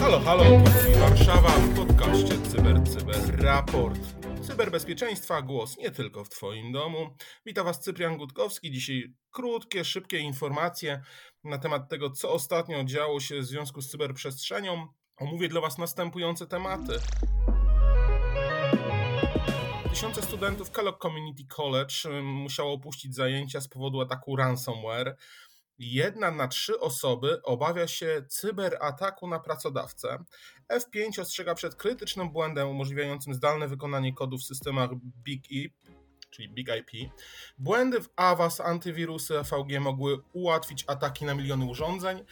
Halo, 0.00 0.20
halo, 0.20 0.44
mówi 0.44 0.94
Warszawa 1.00 1.48
w 1.48 1.76
podcaście 1.76 2.38
Cyber 2.50 2.84
Cyber 2.84 3.42
Raport. 3.44 4.00
Cyberbezpieczeństwa 4.42 5.42
głos 5.42 5.78
nie 5.78 5.90
tylko 5.90 6.24
w 6.24 6.28
Twoim 6.28 6.72
domu. 6.72 7.16
Witam 7.46 7.64
Was 7.64 7.80
Cyprian 7.80 8.16
Gutkowski. 8.16 8.70
Dzisiaj 8.70 9.14
krótkie, 9.30 9.84
szybkie 9.84 10.18
informacje 10.18 11.02
na 11.44 11.58
temat 11.58 11.88
tego, 11.88 12.10
co 12.10 12.32
ostatnio 12.32 12.84
działo 12.84 13.20
się 13.20 13.40
w 13.40 13.44
związku 13.44 13.82
z 13.82 13.90
cyberprzestrzenią. 13.90 14.86
Omówię 15.16 15.48
dla 15.48 15.60
Was 15.60 15.78
następujące 15.78 16.46
tematy. 16.46 16.92
Tysiące 19.92 20.22
studentów 20.22 20.70
Kellogg 20.70 21.02
Community 21.02 21.44
College 21.48 22.22
musiało 22.22 22.72
opuścić 22.72 23.14
zajęcia 23.14 23.60
z 23.60 23.68
powodu 23.68 24.00
ataku 24.00 24.36
ransomware. 24.36 25.16
Jedna 25.78 26.30
na 26.30 26.48
trzy 26.48 26.80
osoby 26.80 27.42
obawia 27.42 27.86
się 27.86 28.24
cyberataku 28.28 29.28
na 29.28 29.40
pracodawcę. 29.40 30.24
F5 30.72 31.20
ostrzega 31.20 31.54
przed 31.54 31.74
krytycznym 31.74 32.30
błędem 32.32 32.68
umożliwiającym 32.68 33.34
zdalne 33.34 33.68
wykonanie 33.68 34.14
kodu 34.14 34.38
w 34.38 34.44
systemach 34.44 34.90
Big 35.24 35.50
IP, 35.50 35.74
czyli 36.30 36.48
Big 36.48 36.68
IP. 36.68 37.12
Błędy 37.58 38.00
w 38.00 38.08
AWAS, 38.16 38.60
antywirusy 38.60 39.38
EVG 39.38 39.80
mogły 39.80 40.18
ułatwić 40.32 40.84
ataki 40.86 41.24
na 41.24 41.34
miliony 41.34 41.64
urządzeń. 41.64 42.24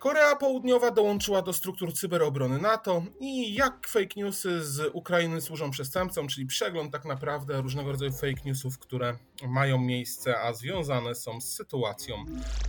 Korea 0.00 0.36
Południowa 0.36 0.90
dołączyła 0.90 1.42
do 1.42 1.52
struktur 1.52 1.94
cyberobrony 1.94 2.58
NATO 2.58 3.02
i 3.20 3.54
jak 3.54 3.88
fake 3.88 4.14
newsy 4.16 4.64
z 4.64 4.90
Ukrainy 4.92 5.40
służą 5.40 5.70
przestępcom, 5.70 6.28
czyli 6.28 6.46
przegląd 6.46 6.92
tak 6.92 7.04
naprawdę 7.04 7.62
różnego 7.62 7.92
rodzaju 7.92 8.12
fake 8.12 8.42
newsów, 8.44 8.78
które 8.78 9.16
mają 9.48 9.78
miejsce, 9.78 10.40
a 10.40 10.52
związane 10.52 11.14
są 11.14 11.40
z 11.40 11.44
sytuacją 11.44 12.16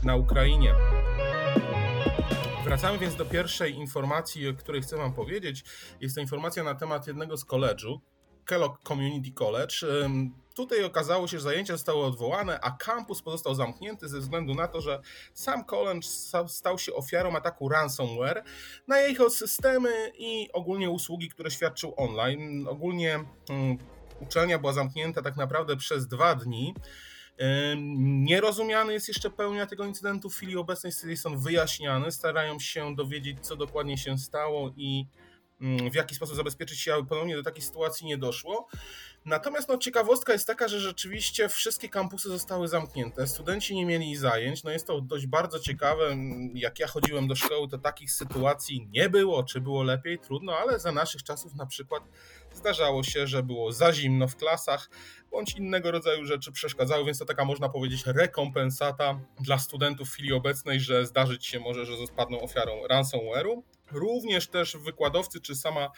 na 0.04 0.16
Ukrainie. 0.16 0.74
Wracamy 2.64 2.98
więc 2.98 3.16
do 3.16 3.26
pierwszej 3.26 3.76
informacji, 3.76 4.48
o 4.48 4.54
której 4.54 4.82
chcę 4.82 4.98
Wam 4.98 5.14
powiedzieć. 5.14 5.64
Jest 6.02 6.16
to 6.16 6.22
informacja 6.22 6.64
na 6.64 6.76
temat 6.76 7.08
jednego 7.08 7.38
z 7.38 7.46
koledżu, 7.46 8.02
Kellogg 8.46 8.84
Community 8.88 9.32
College. 9.32 9.76
Tutaj 10.56 10.84
okazało 10.84 11.28
się, 11.28 11.38
że 11.38 11.44
zajęcia 11.44 11.74
zostały 11.74 12.06
odwołane, 12.06 12.60
a 12.60 12.72
kampus 12.72 13.22
pozostał 13.22 13.56
zamknięty 13.56 14.08
ze 14.08 14.20
względu 14.20 14.56
na 14.56 14.68
to, 14.68 14.82
że 14.82 15.02
sam 15.34 15.66
college 15.66 16.08
stał 16.48 16.78
się 16.78 16.94
ofiarą 16.94 17.36
ataku 17.36 17.70
ransomware 17.70 18.44
na 18.88 19.00
jego 19.00 19.30
systemy 19.30 20.12
i 20.18 20.50
ogólnie 20.54 20.90
usługi, 20.90 21.30
które 21.30 21.52
świadczył 21.52 21.94
online. 21.98 22.68
Ogólnie 22.68 23.20
uczelnia 24.22 24.60
była 24.60 24.74
zamknięta 24.74 25.22
tak 25.22 25.38
naprawdę 25.38 25.78
przez 25.78 26.08
dwa 26.08 26.36
dni. 26.36 26.76
Nierozumiany 28.00 28.94
jest 28.94 29.08
jeszcze 29.08 29.30
pełnia 29.30 29.66
tego 29.66 29.86
incydentu. 29.86 30.30
W 30.30 30.36
chwili 30.36 30.58
obecnej 30.58 31.18
są 31.18 31.40
wyjaśniane, 31.40 32.12
starają 32.12 32.60
się 32.60 32.96
dowiedzieć, 32.96 33.38
co 33.42 33.56
dokładnie 33.56 33.98
się 33.98 34.18
stało 34.18 34.74
i 34.76 35.06
w 35.92 35.96
jaki 35.96 36.16
sposób 36.16 36.36
zabezpieczyć 36.36 36.80
się, 36.80 36.94
aby 36.94 37.08
ponownie 37.08 37.36
do 37.36 37.44
takiej 37.44 37.62
sytuacji 37.62 38.08
nie 38.08 38.18
doszło. 38.18 38.68
Natomiast 39.26 39.70
no, 39.70 39.78
ciekawostka 39.78 40.34
jest 40.34 40.48
taka, 40.48 40.68
że 40.68 40.80
rzeczywiście 40.80 41.50
wszystkie 41.50 41.90
kampusy 41.90 42.30
zostały 42.30 42.68
zamknięte, 42.68 43.28
studenci 43.28 43.76
nie 43.76 43.86
mieli 43.86 44.16
zajęć. 44.16 44.64
No 44.64 44.72
jest 44.72 44.88
to 44.88 45.02
dość 45.02 45.28
bardzo 45.28 45.60
ciekawe. 45.60 46.16
Jak 46.54 46.80
ja 46.80 46.88
chodziłem 46.88 47.28
do 47.28 47.36
szkoły, 47.36 47.68
to 47.68 47.78
takich 47.78 48.12
sytuacji 48.12 48.88
nie 48.92 49.10
było. 49.10 49.44
Czy 49.44 49.62
było 49.62 49.84
lepiej? 49.84 50.20
Trudno, 50.20 50.58
ale 50.58 50.80
za 50.80 50.92
naszych 50.92 51.24
czasów 51.24 51.56
na 51.56 51.66
przykład 51.66 52.04
zdarzało 52.54 53.04
się, 53.04 53.28
że 53.28 53.44
było 53.44 53.72
za 53.72 53.94
zimno 53.94 54.28
w 54.28 54.36
klasach, 54.36 54.90
bądź 55.32 55.56
innego 55.56 55.92
rodzaju 55.92 56.26
rzeczy 56.26 56.52
przeszkadzały, 56.52 57.06
więc 57.06 57.20
to 57.20 57.26
taka 57.26 57.46
można 57.46 57.70
powiedzieć 57.70 58.04
rekompensata 58.06 59.20
dla 59.40 59.60
studentów 59.60 60.10
w 60.10 60.12
chwili 60.12 60.34
obecnej, 60.34 60.80
że 60.80 61.06
zdarzyć 61.06 61.46
się 61.46 61.60
może, 61.60 61.86
że 61.86 62.08
spadną 62.08 62.42
ofiarą 62.42 62.88
ransomware'u. 62.90 63.62
Również 63.92 64.48
też 64.48 64.78
wykładowcy 64.78 65.42
czy 65.42 65.56
sama 65.56 65.90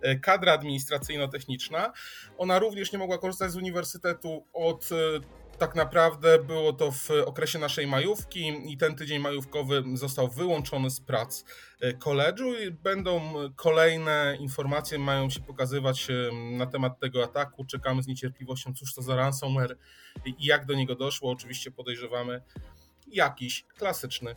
e, 0.00 0.16
kadra 0.16 0.52
administracyjno-techniczna, 0.52 1.92
ona 2.38 2.58
również 2.58 2.92
nie 2.92 2.98
mogła 2.98 3.18
korzystać 3.18 3.50
z 3.50 3.56
uniwersytetu 3.56 4.46
od 4.52 4.88
e, 4.92 5.48
tak 5.58 5.74
naprawdę 5.74 6.38
było 6.38 6.72
to 6.72 6.92
w 6.92 7.10
okresie 7.26 7.58
naszej 7.58 7.86
majówki 7.86 8.72
i 8.72 8.76
ten 8.76 8.94
tydzień 8.94 9.18
majówkowy 9.18 9.84
został 9.94 10.28
wyłączony 10.28 10.90
z 10.90 11.00
prac 11.00 11.44
e, 11.80 11.92
koledżu 11.92 12.54
i 12.62 12.70
będą 12.70 13.34
kolejne 13.56 14.36
informacje, 14.40 14.98
mają 14.98 15.30
się 15.30 15.40
pokazywać 15.40 16.08
na 16.32 16.66
temat 16.66 17.00
tego 17.00 17.24
ataku. 17.24 17.64
Czekamy 17.64 18.02
z 18.02 18.06
niecierpliwością, 18.06 18.74
cóż 18.74 18.94
to 18.94 19.02
za 19.02 19.16
ransomware 19.16 19.78
i 20.26 20.34
jak 20.46 20.66
do 20.66 20.74
niego 20.74 20.94
doszło. 20.94 21.30
Oczywiście 21.30 21.70
podejrzewamy 21.70 22.42
jakiś 23.06 23.64
klasyczny 23.76 24.34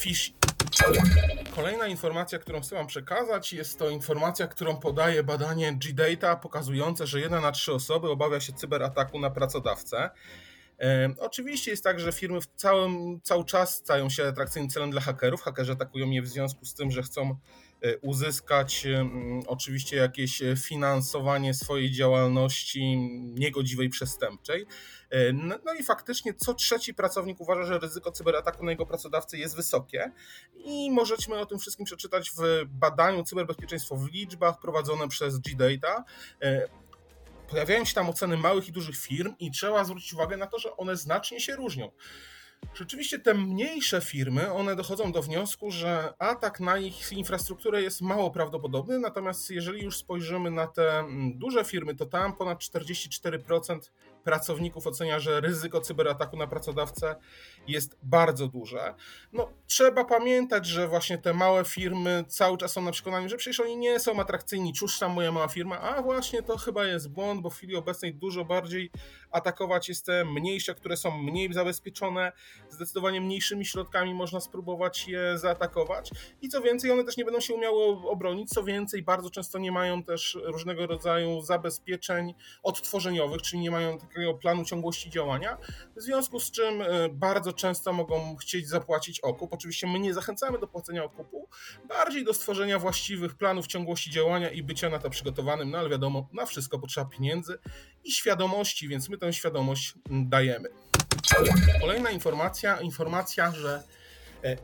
phishing. 0.00 0.36
Kolejna 1.54 1.86
informacja, 1.86 2.38
którą 2.38 2.60
chcę 2.60 2.76
Wam 2.76 2.86
przekazać, 2.86 3.52
jest 3.52 3.78
to 3.78 3.90
informacja, 3.90 4.46
którą 4.46 4.76
podaje 4.76 5.22
badanie 5.22 5.72
G-Data, 5.72 6.36
pokazujące, 6.36 7.06
że 7.06 7.20
jedna 7.20 7.40
na 7.40 7.52
trzy 7.52 7.72
osoby 7.72 8.10
obawia 8.10 8.40
się 8.40 8.52
cyberataku 8.52 9.20
na 9.20 9.30
pracodawcę. 9.30 10.10
Oczywiście 11.18 11.70
jest 11.70 11.84
tak, 11.84 12.00
że 12.00 12.12
firmy 12.12 12.40
w 12.40 12.46
całym, 12.46 13.20
cały 13.22 13.44
czas 13.44 13.74
stają 13.74 14.10
się 14.10 14.28
atrakcyjnym 14.28 14.70
celem 14.70 14.90
dla 14.90 15.00
hakerów. 15.00 15.42
Hakerzy 15.42 15.72
atakują 15.72 16.10
je 16.10 16.22
w 16.22 16.28
związku 16.28 16.64
z 16.64 16.74
tym, 16.74 16.90
że 16.90 17.02
chcą 17.02 17.36
uzyskać 18.02 18.86
oczywiście 19.46 19.96
jakieś 19.96 20.42
finansowanie 20.56 21.54
swojej 21.54 21.90
działalności 21.90 22.96
niegodziwej, 23.34 23.88
przestępczej. 23.88 24.66
E, 25.10 25.32
no, 25.32 25.74
i 25.80 25.82
faktycznie 25.82 26.34
co 26.34 26.54
trzeci 26.54 26.94
pracownik 26.94 27.40
uważa, 27.40 27.64
że 27.64 27.78
ryzyko 27.78 28.12
cyberataku 28.12 28.64
na 28.64 28.70
jego 28.70 28.86
pracodawcę 28.86 29.38
jest 29.38 29.56
wysokie 29.56 30.12
i 30.54 30.90
możemy 30.90 31.40
o 31.40 31.46
tym 31.46 31.58
wszystkim 31.58 31.86
przeczytać 31.86 32.30
w 32.30 32.64
badaniu 32.66 33.24
cyberbezpieczeństwo 33.24 33.96
w 33.96 34.12
liczbach 34.12 34.60
prowadzone 34.60 35.08
przez 35.08 35.38
G-Data 35.38 36.04
pojawiają 37.52 37.84
się 37.84 37.94
tam 37.94 38.10
oceny 38.10 38.36
małych 38.36 38.68
i 38.68 38.72
dużych 38.72 38.96
firm 38.96 39.34
i 39.38 39.50
trzeba 39.50 39.84
zwrócić 39.84 40.14
uwagę 40.14 40.36
na 40.36 40.46
to, 40.46 40.58
że 40.58 40.76
one 40.76 40.96
znacznie 40.96 41.40
się 41.40 41.56
różnią. 41.56 41.90
Rzeczywiście 42.74 43.18
te 43.18 43.34
mniejsze 43.34 44.00
firmy, 44.00 44.52
one 44.52 44.76
dochodzą 44.76 45.12
do 45.12 45.22
wniosku, 45.22 45.70
że 45.70 46.14
atak 46.18 46.60
na 46.60 46.78
ich 46.78 47.12
infrastrukturę 47.12 47.82
jest 47.82 48.00
mało 48.00 48.30
prawdopodobny, 48.30 48.98
natomiast 48.98 49.50
jeżeli 49.50 49.82
już 49.82 49.96
spojrzymy 49.96 50.50
na 50.50 50.66
te 50.66 50.98
mm, 50.98 51.38
duże 51.38 51.64
firmy, 51.64 51.94
to 51.94 52.06
tam 52.06 52.36
ponad 52.36 52.58
44% 52.58 53.78
pracowników 54.24 54.86
ocenia, 54.86 55.20
że 55.20 55.40
ryzyko 55.40 55.80
cyberataku 55.80 56.36
na 56.36 56.46
pracodawcę 56.46 57.16
jest 57.68 57.96
bardzo 58.02 58.48
duże. 58.48 58.94
No, 59.32 59.48
trzeba 59.66 60.04
pamiętać, 60.04 60.66
że 60.66 60.88
właśnie 60.88 61.18
te 61.18 61.34
małe 61.34 61.64
firmy 61.64 62.24
cały 62.28 62.58
czas 62.58 62.72
są 62.72 62.82
na 62.82 62.92
przekonaniu, 62.92 63.28
że 63.28 63.36
przecież 63.36 63.60
oni 63.60 63.76
nie 63.76 64.00
są 64.00 64.20
atrakcyjni, 64.20 64.72
cóż 64.72 64.98
tam 64.98 65.12
moja 65.12 65.32
mała 65.32 65.48
firma, 65.48 65.80
a 65.80 66.02
właśnie 66.02 66.42
to 66.42 66.58
chyba 66.58 66.84
jest 66.84 67.08
błąd, 67.08 67.40
bo 67.40 67.50
w 67.50 67.56
chwili 67.56 67.76
obecnej 67.76 68.14
dużo 68.14 68.44
bardziej 68.44 68.90
atakować 69.30 69.88
jest 69.88 70.06
te 70.06 70.24
mniejsze, 70.24 70.74
które 70.74 70.96
są 70.96 71.18
mniej 71.18 71.52
zabezpieczone, 71.52 72.32
zdecydowanie 72.68 73.20
mniejszymi 73.20 73.66
środkami 73.66 74.14
można 74.14 74.40
spróbować 74.40 75.08
je 75.08 75.38
zaatakować. 75.38 76.10
I 76.42 76.48
co 76.48 76.60
więcej, 76.60 76.90
one 76.90 77.04
też 77.04 77.16
nie 77.16 77.24
będą 77.24 77.40
się 77.40 77.54
umiały 77.54 77.84
obronić, 78.08 78.50
co 78.50 78.64
więcej, 78.64 79.02
bardzo 79.02 79.30
często 79.30 79.58
nie 79.58 79.72
mają 79.72 80.02
też 80.02 80.38
różnego 80.44 80.86
rodzaju 80.86 81.40
zabezpieczeń 81.40 82.34
odtworzeniowych, 82.62 83.42
czyli 83.42 83.62
nie 83.62 83.70
mają 83.70 83.98
takiego 84.14 84.34
planu 84.34 84.64
ciągłości 84.64 85.10
działania, 85.10 85.58
w 85.96 86.02
związku 86.02 86.40
z 86.40 86.50
czym 86.50 86.82
e, 86.82 87.08
bardzo 87.08 87.52
często 87.52 87.92
mogą 87.92 88.36
chcieć 88.36 88.68
zapłacić 88.68 89.20
okup. 89.20 89.52
Oczywiście 89.52 89.86
my 89.86 90.00
nie 90.00 90.14
zachęcamy 90.14 90.58
do 90.58 90.66
płacenia 90.66 91.04
okupu, 91.04 91.48
bardziej 91.88 92.24
do 92.24 92.34
stworzenia 92.34 92.78
właściwych 92.78 93.34
planów 93.34 93.66
ciągłości 93.66 94.10
działania 94.10 94.50
i 94.50 94.62
bycia 94.62 94.90
na 94.90 94.98
to 94.98 95.10
przygotowanym, 95.10 95.70
no 95.70 95.78
ale 95.78 95.88
wiadomo, 95.88 96.28
na 96.32 96.46
wszystko 96.46 96.78
potrzeba 96.78 97.10
pieniędzy 97.10 97.58
i 98.04 98.12
świadomości, 98.12 98.88
więc 98.88 99.08
my 99.08 99.18
tę 99.18 99.32
świadomość 99.32 99.94
mm, 100.10 100.28
dajemy. 100.28 100.68
Kolejna 101.80 102.10
informacja, 102.10 102.80
informacja, 102.80 103.50
że 103.50 103.82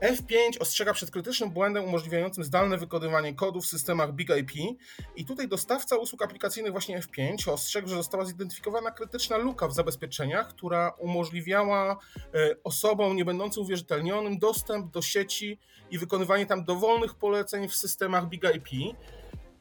F5 0.01 0.61
ostrzega 0.61 0.93
przed 0.93 1.11
krytycznym 1.11 1.51
błędem 1.51 1.85
umożliwiającym 1.85 2.45
zdalne 2.45 2.79
wykonywanie 2.79 3.35
kodu 3.35 3.61
w 3.61 3.67
systemach 3.67 4.13
Big 4.13 4.29
IP 4.41 4.79
i 5.17 5.25
tutaj 5.25 5.49
dostawca 5.49 5.97
usług 5.97 6.23
aplikacyjnych 6.23 6.73
właśnie 6.73 7.01
F5 7.01 7.51
ostrzegł, 7.51 7.89
że 7.89 7.95
została 7.95 8.25
zidentyfikowana 8.25 8.91
krytyczna 8.91 9.37
luka 9.37 9.69
w 9.69 9.75
zabezpieczeniach, 9.75 10.49
która 10.49 10.91
umożliwiała 10.99 11.99
e, 12.35 12.57
osobom 12.65 13.17
nie 13.17 13.25
będącym 13.25 13.63
uwierzytelnionym 13.63 14.39
dostęp 14.39 14.91
do 14.91 15.03
sieci 15.03 15.59
i 15.91 15.99
wykonywanie 15.99 16.47
tam 16.47 16.65
dowolnych 16.65 17.15
poleceń 17.15 17.69
w 17.69 17.75
systemach 17.75 18.29
Big 18.29 18.43
IP. 18.57 18.97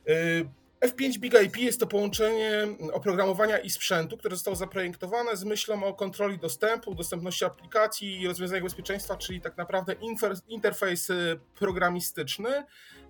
E, 0.07 0.13
F5 0.81 1.17
Big 1.17 1.33
IP 1.45 1.57
jest 1.57 1.79
to 1.79 1.87
połączenie 1.87 2.67
oprogramowania 2.93 3.57
i 3.57 3.69
sprzętu, 3.69 4.17
które 4.17 4.35
zostało 4.35 4.55
zaprojektowane 4.55 5.37
z 5.37 5.43
myślą 5.43 5.83
o 5.83 5.93
kontroli 5.93 6.39
dostępu, 6.39 6.95
dostępności 6.95 7.45
aplikacji 7.45 8.21
i 8.21 8.27
rozwiązaniach 8.27 8.63
bezpieczeństwa, 8.63 9.17
czyli 9.17 9.41
tak 9.41 9.57
naprawdę 9.57 9.95
interfejs 10.47 11.09
y, 11.09 11.39
programistyczny, 11.55 12.63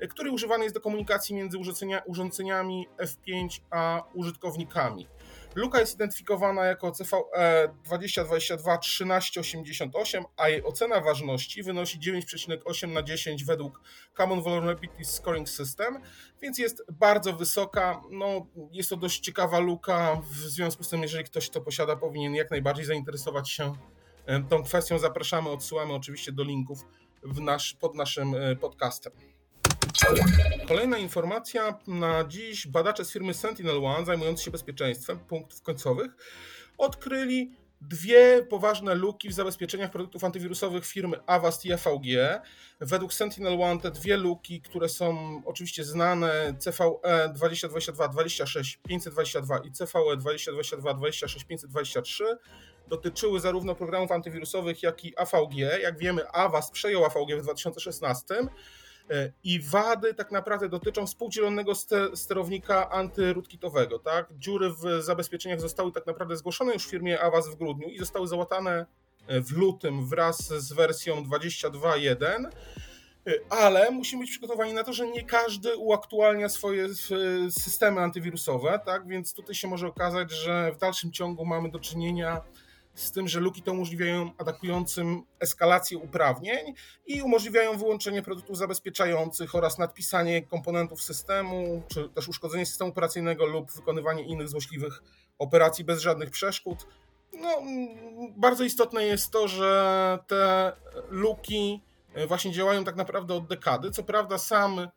który 0.10 0.32
używany 0.32 0.64
jest 0.64 0.76
do 0.76 0.82
komunikacji 0.82 1.36
między 1.36 1.58
urządzeniami 2.06 2.88
F5 2.98 3.60
a 3.70 4.04
użytkownikami. 4.14 5.08
Luka 5.58 5.80
jest 5.80 5.96
identyfikowana 5.96 6.66
jako 6.66 6.92
CVE 6.92 7.74
2022 7.84 8.78
1388, 8.78 10.24
a 10.38 10.50
jej 10.50 10.64
ocena 10.64 11.02
ważności 11.02 11.64
wynosi 11.64 12.00
9,8 12.00 12.94
na 12.94 13.04
10 13.04 13.44
według 13.44 13.82
Common 14.18 14.42
Vulnerability 14.42 15.06
Scoring 15.06 15.50
System, 15.50 16.00
więc 16.42 16.60
jest 16.60 16.84
bardzo 16.92 17.34
wysoka. 17.34 18.02
No, 18.12 18.48
jest 18.72 18.90
to 18.90 18.98
dość 18.98 19.20
ciekawa 19.20 19.60
luka, 19.60 20.22
w 20.32 20.36
związku 20.36 20.84
z 20.84 20.90
tym, 20.90 21.02
jeżeli 21.02 21.24
ktoś 21.24 21.50
to 21.50 21.62
posiada, 21.62 21.96
powinien 21.96 22.36
jak 22.36 22.52
najbardziej 22.52 22.86
zainteresować 22.86 23.50
się 23.50 23.74
e, 24.26 24.44
tą 24.44 24.64
kwestią. 24.64 25.00
Zapraszamy, 25.00 25.50
odsyłamy 25.50 25.94
oczywiście 25.94 26.32
do 26.32 26.44
linków 26.44 26.86
nasz, 27.24 27.74
pod 27.74 27.96
naszym 27.96 28.36
e, 28.36 28.56
podcastem. 28.56 29.37
Kolejna 30.68 30.98
informacja 30.98 31.80
na 31.88 32.24
dziś. 32.28 32.68
Badacze 32.68 33.06
z 33.06 33.12
firmy 33.12 33.34
Sentinel 33.34 33.86
One 33.86 34.06
zajmujący 34.06 34.44
się 34.44 34.52
bezpieczeństwem 34.52 35.20
punktów 35.20 35.62
końcowych 35.62 36.12
odkryli 36.78 37.52
dwie 37.82 38.46
poważne 38.50 38.96
luki 38.96 39.30
w 39.30 39.34
zabezpieczeniach 39.34 39.92
produktów 39.92 40.24
antywirusowych 40.24 40.86
firmy 40.86 41.20
Avast 41.26 41.66
i 41.66 41.72
EVG. 41.72 42.42
Według 42.80 43.14
Sentinel 43.14 43.62
One 43.62 43.80
te 43.80 43.92
dwie 43.92 44.18
luki, 44.18 44.62
które 44.62 44.90
są 44.90 45.42
oczywiście 45.46 45.84
znane, 45.84 46.54
CVE 46.60 47.30
2022 47.34 48.08
26 48.08 48.80
522 48.88 49.58
i 49.58 49.72
CVE 49.72 50.18
2022 50.18 50.94
26 50.94 51.46
523, 51.46 52.38
dotyczyły 52.88 53.40
zarówno 53.40 53.76
programów 53.76 54.12
antywirusowych, 54.12 54.84
jak 54.84 55.06
i 55.06 55.18
AVG. 55.18 55.56
Jak 55.82 56.00
wiemy, 56.00 56.28
Avast 56.32 56.72
przejął 56.72 57.06
AVG 57.06 57.40
w 57.40 57.42
2016 57.42 58.36
E, 58.36 58.48
I 59.44 59.60
wady 59.60 60.14
tak 60.14 60.32
naprawdę 60.32 60.70
dotyczą 60.70 61.08
współdzielonego 61.08 61.74
sterownika 62.16 62.90
antyrootkitowego. 62.90 64.00
Tak? 64.00 64.28
Dziury 64.38 64.70
w 64.70 65.04
zabezpieczeniach 65.04 65.62
zostały 65.62 65.92
tak 65.92 66.06
naprawdę 66.06 66.38
zgłoszone 66.38 66.74
już 66.74 66.88
w 66.88 66.90
firmie 66.90 67.22
Avast 67.22 67.52
w 67.52 67.56
grudniu 67.56 67.88
i 67.88 68.00
zostały 68.00 68.28
załatane 68.28 68.86
e, 69.28 69.42
w 69.42 69.52
lutym 69.52 70.08
wraz 70.08 70.48
z 70.48 70.74
wersją 70.74 71.24
22.1 71.24 72.26
e, 72.26 72.50
ale 73.50 73.92
musimy 73.92 74.22
być 74.22 74.32
przygotowani 74.32 74.74
na 74.74 74.84
to, 74.84 74.94
że 74.94 75.08
nie 75.08 75.24
każdy 75.24 75.78
uaktualnia 75.78 76.50
swoje 76.50 76.88
systemy 77.50 78.02
antywirusowe, 78.02 78.80
tak? 78.86 79.08
Więc 79.08 79.34
tutaj 79.34 79.56
się 79.56 79.68
może 79.68 79.88
okazać, 79.88 80.32
że 80.32 80.72
w 80.72 80.78
dalszym 80.78 81.12
ciągu 81.12 81.46
mamy 81.46 81.72
do 81.72 81.80
czynienia 81.80 82.42
z 82.98 83.12
tym, 83.12 83.28
że 83.28 83.40
luki 83.40 83.62
te 83.62 83.72
umożliwiają 83.72 84.32
atakującym 84.38 85.24
eskalację 85.40 85.98
uprawnień 85.98 86.74
i 87.06 87.22
umożliwiają 87.22 87.78
wyłączenie 87.78 88.22
produktów 88.22 88.58
zabezpieczających 88.58 89.56
oraz 89.56 89.78
nadpisanie 89.78 90.42
komponentów 90.42 91.04
systemu, 91.04 91.84
czy 91.88 92.10
też 92.10 92.28
uszkodzenie 92.28 92.66
systemu 92.66 92.90
operacyjnego 92.90 93.46
lub 93.46 93.72
wykonywanie 93.72 94.24
innych 94.24 94.50
złośliwych 94.50 95.04
operacji 95.40 95.86
bez 95.86 96.02
żadnych 96.02 96.30
przeszkód. 96.30 96.88
No, 97.34 97.62
bardzo 98.38 98.64
istotne 98.64 99.04
jest 99.04 99.32
to, 99.32 99.48
że 99.48 100.20
te 100.28 100.74
luki 101.10 101.82
właśnie 102.28 102.52
działają 102.52 102.84
tak 102.84 102.96
naprawdę 102.96 103.34
od 103.34 103.48
dekady. 103.48 103.92
Co 103.92 104.04
prawda 104.04 104.38
sam 104.38 104.88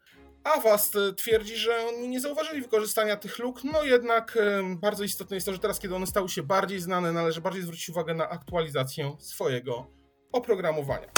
Avast 0.44 0.96
e, 0.96 1.12
twierdzi, 1.12 1.56
że 1.56 1.86
oni 1.88 2.08
nie 2.08 2.20
zauważyli 2.20 2.62
wykorzystania 2.62 3.16
tych 3.16 3.38
luk, 3.38 3.64
no 3.64 3.82
jednak 3.82 4.36
e, 4.36 4.76
bardzo 4.76 5.04
istotne 5.04 5.36
jest 5.36 5.46
to, 5.46 5.52
że 5.52 5.58
teraz, 5.58 5.78
kiedy 5.78 5.94
one 5.94 6.06
stały 6.06 6.28
się 6.28 6.42
bardziej 6.42 6.80
znane, 6.80 7.12
należy 7.12 7.40
bardziej 7.40 7.62
zwrócić 7.62 7.88
uwagę 7.88 8.14
na 8.14 8.28
aktualizację 8.28 9.16
swojego 9.18 9.86
oprogramowania. 10.32 11.08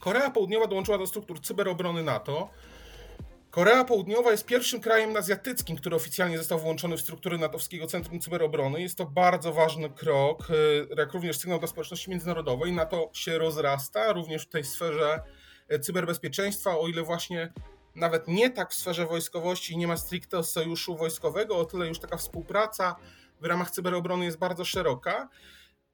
Korea 0.00 0.30
Południowa 0.30 0.66
dołączyła 0.66 0.98
do 0.98 1.06
struktur 1.06 1.40
cyberobrony 1.40 2.02
NATO. 2.02 2.50
Korea 3.50 3.84
Południowa 3.84 4.30
jest 4.30 4.46
pierwszym 4.46 4.80
krajem 4.80 5.16
azjatyckim, 5.16 5.76
który 5.76 5.96
oficjalnie 5.96 6.38
został 6.38 6.58
włączony 6.58 6.96
w 6.96 7.00
struktury 7.00 7.38
natowskiego 7.38 7.86
Centrum 7.86 8.20
Cyberobrony. 8.20 8.82
Jest 8.82 8.98
to 8.98 9.06
bardzo 9.06 9.52
ważny 9.52 9.90
krok, 9.90 10.48
e, 10.50 10.54
jak 10.96 11.12
również 11.12 11.38
sygnał 11.38 11.58
dla 11.58 11.68
społeczności 11.68 12.10
międzynarodowej. 12.10 12.72
NATO 12.72 13.10
się 13.12 13.38
rozrasta 13.38 14.12
również 14.12 14.42
w 14.42 14.48
tej 14.48 14.64
sferze 14.64 15.22
cyberbezpieczeństwa, 15.80 16.78
o 16.78 16.88
ile 16.88 17.02
właśnie 17.02 17.52
nawet 17.94 18.28
nie 18.28 18.50
tak 18.50 18.70
w 18.70 18.74
sferze 18.74 19.06
wojskowości, 19.06 19.76
nie 19.76 19.86
ma 19.86 19.96
stricte 19.96 20.44
sojuszu 20.44 20.96
wojskowego, 20.96 21.56
o 21.56 21.64
tyle 21.64 21.88
już 21.88 21.98
taka 21.98 22.16
współpraca 22.16 22.96
w 23.40 23.44
ramach 23.44 23.70
cyberobrony 23.70 24.24
jest 24.24 24.38
bardzo 24.38 24.64
szeroka. 24.64 25.28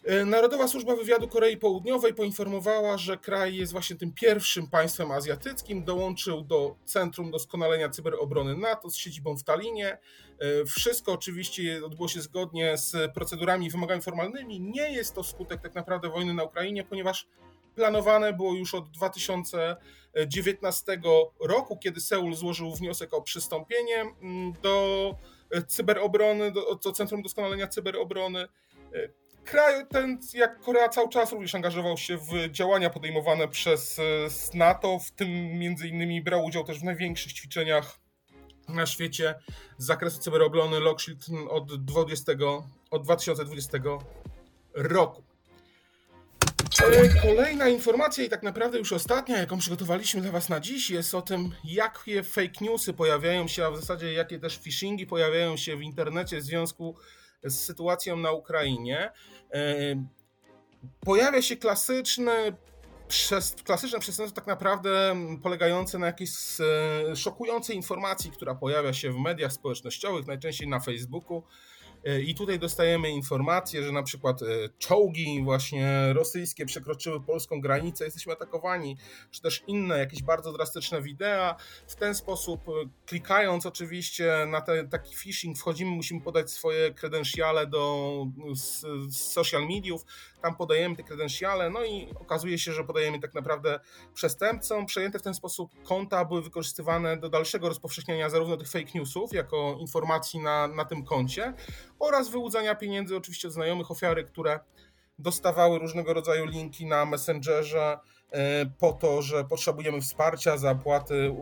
E, 0.05 0.25
Narodowa 0.25 0.69
Służba 0.69 0.97
Wywiadu 0.97 1.29
Korei 1.29 1.57
Południowej 1.57 2.15
poinformowała, 2.15 2.99
że 2.99 3.17
kraj 3.17 3.57
jest 3.57 3.73
właśnie 3.73 3.97
tym 3.97 4.13
pierwszym 4.13 4.67
państwem 4.67 5.11
azjatyckim, 5.11 5.85
dołączył 5.85 6.43
do 6.43 6.77
Centrum 6.85 7.31
Doskonalenia 7.31 7.89
Cyberobrony 7.89 8.57
NATO 8.57 8.91
z 8.91 8.97
siedzibą 8.97 9.37
w 9.37 9.45
Talinie. 9.45 9.99
E, 10.39 10.65
wszystko 10.65 11.13
oczywiście 11.13 11.85
odbyło 11.85 12.09
się 12.09 12.21
zgodnie 12.21 12.79
z 12.79 13.15
procedurami 13.15 13.67
i 13.67 13.71
wymogami 13.71 14.03
formalnymi. 14.03 14.61
Nie 14.61 14.93
jest 14.93 15.15
to 15.15 15.25
skutek 15.25 15.61
tak 15.61 15.75
naprawdę 15.75 16.09
wojny 16.09 16.35
na 16.35 16.43
Ukrainie, 16.43 16.85
ponieważ 16.85 17.27
planowane 17.81 18.33
było 18.33 18.55
już 18.55 18.75
od 18.75 18.91
2019 18.91 21.01
roku, 21.41 21.79
kiedy 21.79 22.01
Seul 22.01 22.35
złożył 22.35 22.75
wniosek 22.75 23.15
o 23.15 23.23
przystąpienie 23.23 24.01
mm, 24.01 24.53
do 24.63 25.15
cyberobrony, 25.67 26.53
do, 26.53 26.75
do 26.75 26.93
Centrum 26.93 27.23
Doskonalenia 27.23 27.67
Cyberobrony. 27.67 28.49
Kraj 29.45 29.87
ten, 29.89 30.19
jak 30.35 30.61
Korea, 30.61 30.89
cały 30.89 31.09
czas 31.09 31.33
również 31.33 31.55
angażował 31.55 31.97
się 31.97 32.17
w 32.17 32.51
działania 32.51 32.91
podejmowane 32.91 33.49
przez 33.49 33.99
e, 33.99 34.03
NATO, 34.59 34.99
w 34.99 35.11
tym 35.11 35.59
między 35.59 35.89
innymi 35.89 36.23
brał 36.23 36.45
udział 36.45 36.65
też 36.65 36.79
w 36.79 36.85
największych 36.85 37.33
ćwiczeniach 37.33 38.01
na 38.69 38.87
świecie 38.87 39.35
z 39.79 39.87
zakresu 39.87 40.21
cyberobrony 40.21 40.81
Lockshield 40.81 41.27
od, 41.49 41.85
20, 41.85 42.33
od 42.91 43.03
2020 43.03 43.79
roku. 44.75 45.30
E, 46.81 47.21
kolejna 47.23 47.69
informacja 47.69 48.25
i 48.25 48.29
tak 48.29 48.43
naprawdę 48.43 48.79
już 48.79 48.93
ostatnia, 48.93 49.39
jaką 49.39 49.59
przygotowaliśmy 49.59 50.21
dla 50.21 50.33
Was 50.33 50.49
na 50.49 50.61
dziś, 50.61 50.91
jest 50.91 51.15
o 51.15 51.23
tym, 51.23 51.53
jakie 51.65 52.23
fake 52.23 52.53
newsy 52.61 52.93
pojawiają 52.93 53.49
się, 53.49 53.67
a 53.67 53.71
w 53.71 53.77
zasadzie 53.77 54.13
jakie 54.13 54.39
też 54.39 54.59
phishingi 54.59 55.07
pojawiają 55.07 55.57
się 55.57 55.77
w 55.77 55.83
internecie 55.83 56.41
w 56.41 56.43
związku 56.43 56.97
z 57.45 57.55
sytuacją 57.55 58.17
na 58.17 58.33
Ukrainie. 58.33 59.13
E, 59.53 59.63
pojawia 61.01 61.43
się 61.43 61.57
klasyczny 61.57 62.33
przez, 63.09 63.55
klasyczne 63.65 64.01
przestępstwo 64.01 64.41
tak 64.41 64.47
naprawdę 64.47 65.17
polegające 65.43 65.99
na 65.99 66.07
jakiejś 66.07 66.31
e, 66.61 67.17
szokującej 67.17 67.77
informacji, 67.77 68.31
która 68.31 68.55
pojawia 68.55 68.93
się 68.93 69.13
w 69.13 69.17
mediach 69.17 69.53
społecznościowych, 69.53 70.27
najczęściej 70.27 70.69
na 70.69 70.81
Facebooku, 70.81 71.43
I 72.05 72.35
tutaj 72.35 72.59
dostajemy 72.59 73.11
informację, 73.11 73.83
że 73.83 73.93
na 73.93 74.03
przykład 74.03 74.43
e, 74.43 74.47
czołgi 74.79 75.43
właśnie 75.45 76.13
rosyjskie 76.13 76.67
przekroczyły 76.67 77.21
polską 77.21 77.61
granicę, 77.61 78.05
jesteśmy 78.05 78.33
atakowani, 78.33 78.97
czy 79.31 79.43
też 79.43 79.65
inne 79.67 79.99
jakieś 79.99 80.23
bardzo 80.23 80.53
drastyczne 80.53 81.03
wideo. 81.03 81.55
W 81.87 81.97
ten 81.97 82.15
sposób, 82.15 82.69
e, 82.69 82.73
klikając 83.07 83.67
oczywiście 83.67 84.47
na 84.49 84.61
te, 84.61 84.89
taki 84.89 85.15
phishing, 85.15 85.59
wchodzimy, 85.59 85.91
musimy 85.91 86.21
podać 86.21 86.51
swoje 86.51 86.95
kredensiale 86.95 87.67
do 87.67 88.11
z, 88.55 88.81
z 89.15 89.33
social 89.33 89.67
mediów, 89.67 90.05
tam 90.43 90.57
podajemy 90.57 90.97
te 90.97 91.03
kredensiale, 91.03 91.71
no 91.71 91.85
i 91.85 92.09
okazuje 92.15 92.59
się, 92.59 92.73
że 92.73 92.85
podajemy 92.85 93.21
tak 93.21 93.35
naprawdę 93.35 93.81
przestępcom. 94.15 94.87
Przejęte 94.87 95.19
w 95.19 95.23
ten 95.23 95.35
sposób 95.35 95.83
konta 95.83 96.25
były 96.25 96.43
wykorzystywane 96.43 97.17
do 97.17 97.29
dalszego 97.29 97.69
rozpowszechniania 97.69 98.31
zarówno 98.31 98.57
tych 98.57 98.71
fake 98.71 98.91
newsów, 98.95 99.33
jako 99.33 99.77
informacji 99.81 100.41
na, 100.41 100.69
na 100.69 100.85
tym 100.85 101.05
koncie, 101.05 101.55
oraz 102.01 102.29
wyłudzania 102.29 102.75
pieniędzy 102.75 103.17
oczywiście 103.17 103.49
od 103.49 103.55
znajomych 103.55 103.91
ofiary, 103.91 104.25
które 104.25 104.61
dostawały 105.19 105.79
różnego 105.79 106.15
rodzaju 106.15 106.47
linki 106.47 106.87
na 106.87 107.05
Messengerze 107.05 107.99
e, 108.31 108.67
po 108.67 108.93
to, 108.93 109.23
że 109.23 109.45
potrzebujemy 109.45 110.01
wsparcia, 110.01 110.59
zapłaty 110.59 111.35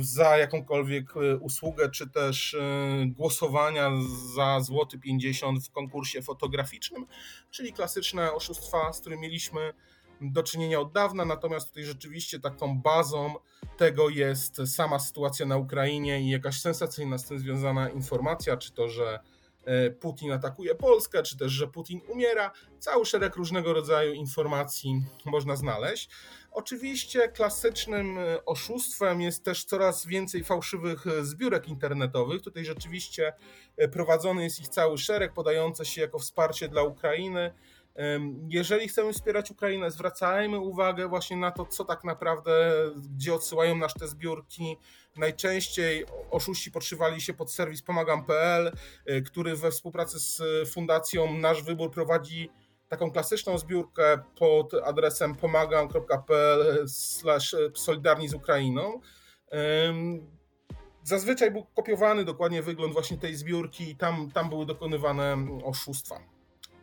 za 0.00 0.36
jakąkolwiek 0.38 1.16
e, 1.16 1.36
usługę, 1.36 1.90
czy 1.90 2.10
też 2.10 2.54
e, 2.54 2.60
głosowania 3.06 3.90
za 4.34 4.60
złoty 4.60 4.98
50 4.98 5.64
w 5.66 5.70
konkursie 5.70 6.22
fotograficznym, 6.22 7.06
czyli 7.50 7.72
klasyczne 7.72 8.32
oszustwa, 8.32 8.92
z 8.92 9.00
którymi 9.00 9.22
mieliśmy 9.22 9.72
do 10.20 10.42
czynienia 10.42 10.80
od 10.80 10.92
dawna, 10.92 11.24
natomiast 11.24 11.68
tutaj 11.68 11.84
rzeczywiście 11.84 12.40
taką 12.40 12.78
bazą 12.78 13.34
tego 13.76 14.08
jest 14.08 14.56
sama 14.66 14.98
sytuacja 14.98 15.46
na 15.46 15.56
Ukrainie 15.56 16.20
i 16.20 16.30
jakaś 16.30 16.60
sensacyjna 16.60 17.18
z 17.18 17.26
tym 17.26 17.38
związana 17.38 17.88
informacja, 17.88 18.56
czy 18.56 18.72
to, 18.72 18.88
że 18.88 19.20
Putin 20.00 20.32
atakuje 20.32 20.74
Polskę, 20.74 21.22
czy 21.22 21.38
też, 21.38 21.52
że 21.52 21.66
Putin 21.66 22.00
umiera. 22.08 22.50
Cały 22.78 23.06
szereg 23.06 23.36
różnego 23.36 23.72
rodzaju 23.72 24.12
informacji 24.12 25.02
można 25.24 25.56
znaleźć. 25.56 26.10
Oczywiście 26.52 27.28
klasycznym 27.28 28.18
e, 28.18 28.44
oszustwem 28.44 29.20
jest 29.20 29.44
też 29.44 29.64
coraz 29.64 30.06
więcej 30.06 30.44
fałszywych 30.44 31.06
e, 31.06 31.24
zbiórek 31.24 31.68
internetowych. 31.68 32.42
Tutaj 32.42 32.64
rzeczywiście 32.64 33.32
prowadzony 33.92 34.44
jest 34.44 34.60
ich 34.60 34.68
cały 34.68 34.98
szereg, 34.98 35.32
podające 35.32 35.84
się 35.84 36.00
jako 36.00 36.18
wsparcie 36.18 36.68
dla 36.68 36.82
Ukrainy. 36.82 37.52
Jeżeli 38.48 38.88
chcemy 38.88 39.12
wspierać 39.12 39.50
Ukrainę, 39.50 39.90
zwracajmy 39.90 40.58
uwagę 40.58 41.08
właśnie 41.08 41.36
na 41.36 41.50
to, 41.50 41.66
co 41.66 41.84
tak 41.84 42.04
naprawdę, 42.04 42.72
gdzie 43.16 43.34
odsyłają 43.34 43.76
nasz 43.76 43.94
te 43.94 44.08
zbiórki. 44.08 44.76
Najczęściej 45.16 46.04
oszuści 46.30 46.70
podszywali 46.70 47.20
się 47.20 47.34
pod 47.34 47.52
serwis 47.52 47.82
pomagam.pl, 47.82 48.72
y, 49.10 49.22
który 49.22 49.56
we 49.56 49.70
współpracy 49.70 50.18
z 50.18 50.42
fundacją 50.70 51.38
Nasz 51.38 51.62
Wybór 51.62 51.90
prowadzi 51.90 52.50
taką 52.88 53.10
klasyczną 53.10 53.58
zbiórkę 53.58 54.18
pod 54.38 54.74
adresem 54.74 55.34
pomagam.pl 55.34 56.86
solidarni 57.74 58.28
z 58.28 58.34
Ukrainą. 58.34 59.00
Zazwyczaj 61.02 61.50
był 61.50 61.64
kopiowany 61.64 62.24
dokładnie 62.24 62.62
wygląd 62.62 62.92
właśnie 62.92 63.18
tej 63.18 63.36
zbiórki 63.36 63.90
i 63.90 63.96
tam, 63.96 64.30
tam 64.30 64.48
były 64.48 64.66
dokonywane 64.66 65.36
oszustwa. 65.64 66.20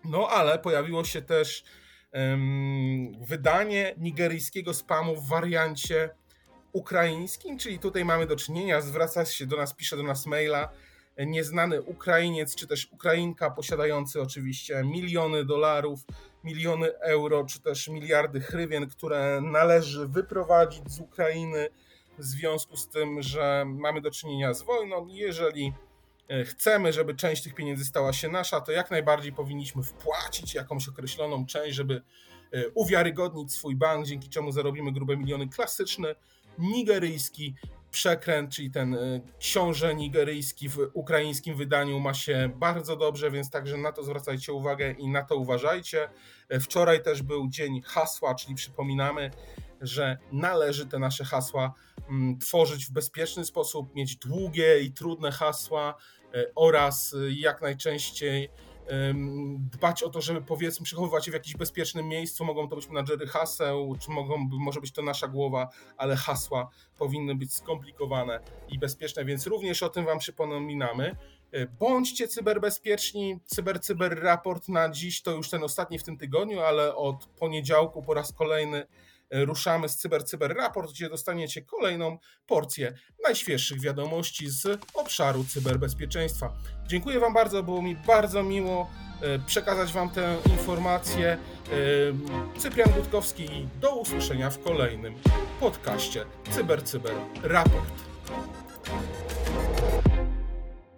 No 0.05 0.27
ale 0.29 0.59
pojawiło 0.59 1.03
się 1.03 1.21
też 1.21 1.63
um, 2.13 3.23
wydanie 3.25 3.95
nigeryjskiego 3.97 4.73
spamu 4.73 5.15
w 5.15 5.27
wariancie 5.27 6.09
ukraińskim, 6.71 7.57
czyli 7.57 7.79
tutaj 7.79 8.05
mamy 8.05 8.25
do 8.25 8.35
czynienia, 8.35 8.81
zwraca 8.81 9.25
się 9.25 9.45
do 9.45 9.57
nas, 9.57 9.73
pisze 9.73 9.97
do 9.97 10.03
nas 10.03 10.25
maila 10.25 10.69
nieznany 11.25 11.81
Ukrainiec 11.81 12.55
czy 12.55 12.67
też 12.67 12.87
Ukrainka 12.91 13.51
posiadający 13.51 14.21
oczywiście 14.21 14.83
miliony 14.83 15.45
dolarów, 15.45 15.99
miliony 16.43 16.99
euro 16.99 17.45
czy 17.45 17.61
też 17.61 17.87
miliardy 17.87 18.39
hrywien, 18.39 18.89
które 18.89 19.41
należy 19.41 20.07
wyprowadzić 20.07 20.91
z 20.91 20.99
Ukrainy 20.99 21.69
w 22.17 22.23
związku 22.23 22.77
z 22.77 22.89
tym, 22.89 23.21
że 23.21 23.65
mamy 23.67 24.01
do 24.01 24.11
czynienia 24.11 24.53
z 24.53 24.61
wojną. 24.61 25.07
Jeżeli 25.07 25.73
chcemy, 26.45 26.93
żeby 26.93 27.15
część 27.15 27.43
tych 27.43 27.55
pieniędzy 27.55 27.85
stała 27.85 28.13
się 28.13 28.29
nasza, 28.29 28.61
to 28.61 28.71
jak 28.71 28.91
najbardziej 28.91 29.33
powinniśmy 29.33 29.83
wpłacić 29.83 30.53
jakąś 30.53 30.89
określoną 30.89 31.45
część, 31.45 31.75
żeby 31.75 32.01
e, 32.51 32.69
uwiarygodnić 32.69 33.51
swój 33.51 33.75
bank, 33.75 34.05
dzięki 34.05 34.29
czemu 34.29 34.51
zarobimy 34.51 34.91
grube 34.91 35.17
miliony. 35.17 35.47
Klasyczny 35.47 36.15
nigeryjski 36.57 37.55
przekręt, 37.91 38.51
czyli 38.51 38.71
ten 38.71 38.93
e, 38.93 39.21
książę 39.39 39.95
nigeryjski 39.95 40.69
w 40.69 40.77
ukraińskim 40.93 41.55
wydaniu 41.55 41.99
ma 41.99 42.13
się 42.13 42.49
bardzo 42.55 42.95
dobrze, 42.95 43.31
więc 43.31 43.49
także 43.49 43.77
na 43.77 43.91
to 43.91 44.03
zwracajcie 44.03 44.53
uwagę 44.53 44.91
i 44.91 45.07
na 45.07 45.23
to 45.23 45.35
uważajcie. 45.35 46.09
Wczoraj 46.61 47.03
też 47.03 47.21
był 47.21 47.47
dzień 47.49 47.81
hasła, 47.81 48.35
czyli 48.35 48.55
przypominamy, 48.55 49.31
że 49.81 50.17
należy 50.31 50.85
te 50.85 50.99
nasze 50.99 51.25
hasła 51.25 51.73
mm, 52.09 52.39
tworzyć 52.39 52.85
w 52.85 52.91
bezpieczny 52.91 53.45
sposób, 53.45 53.95
mieć 53.95 54.15
długie 54.15 54.79
i 54.79 54.91
trudne 54.91 55.31
hasła, 55.31 55.95
E, 56.16 56.16
oraz 56.55 57.13
e, 57.13 57.31
jak 57.31 57.61
najczęściej 57.61 58.49
dbać 59.57 60.03
o 60.03 60.09
to, 60.09 60.21
żeby 60.21 60.41
powiedzmy 60.41 60.83
przechowywać 60.83 61.27
je 61.27 61.31
w 61.31 61.33
jakimś 61.33 61.55
bezpiecznym 61.55 62.07
miejscu. 62.07 62.45
Mogą 62.45 62.69
to 62.69 62.75
być 62.75 62.87
menadżery 62.87 63.27
haseł, 63.27 63.95
czy 63.99 64.11
mogą, 64.11 64.37
może 64.37 64.81
być 64.81 64.91
to 64.91 65.01
nasza 65.01 65.27
głowa, 65.27 65.69
ale 65.97 66.15
hasła 66.15 66.69
powinny 66.97 67.35
być 67.35 67.53
skomplikowane 67.53 68.39
i 68.69 68.79
bezpieczne, 68.79 69.25
więc 69.25 69.47
również 69.47 69.83
o 69.83 69.89
tym 69.89 70.05
Wam 70.05 70.19
przypominamy. 70.19 71.15
E, 71.51 71.65
bądźcie 71.65 72.27
cyberbezpieczni. 72.27 73.39
Cyber 73.45 73.79
Cyber 73.79 74.23
raport 74.23 74.69
na 74.69 74.89
dziś 74.89 75.21
to 75.21 75.31
już 75.31 75.49
ten 75.49 75.63
ostatni 75.63 75.99
w 75.99 76.03
tym 76.03 76.17
tygodniu, 76.17 76.59
ale 76.59 76.95
od 76.95 77.25
poniedziałku 77.25 78.01
po 78.01 78.13
raz 78.13 78.33
kolejny 78.33 78.79
E, 78.79 78.85
ruszamy 79.31 79.89
z 79.89 79.97
Cyber 79.97 80.23
Cyber 80.25 80.55
Raport, 80.55 80.91
gdzie 80.91 81.09
dostaniecie 81.09 81.61
kolejną 81.61 82.17
porcję 82.47 82.93
najświeższych 83.23 83.81
wiadomości 83.81 84.49
z 84.49 84.79
obszaru 84.93 85.43
cyberbezpieczeństwa. 85.43 86.53
Dziękuję 86.87 87.19
Wam 87.19 87.33
bardzo, 87.33 87.63
było 87.63 87.81
mi 87.81 87.95
bardzo 87.95 88.43
miło 88.43 88.89
e, 89.21 89.39
przekazać 89.39 89.93
Wam 89.93 90.09
tę 90.09 90.37
informację. 90.51 91.37
E, 92.55 92.59
Cyprian 92.59 92.91
Gutkowski 92.91 93.43
i 93.43 93.67
do 93.81 93.95
usłyszenia 93.95 94.49
w 94.49 94.63
kolejnym 94.63 95.15
podcaście 95.59 96.25
Cyber 96.51 96.83
Cyber 96.83 97.15
Raport. 97.43 97.93